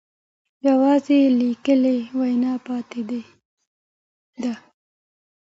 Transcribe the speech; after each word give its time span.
یوازې 0.67 1.17
لیکلې 1.39 1.95
وینا 2.19 2.53
پاتې 2.67 3.01
ده. 4.41 4.53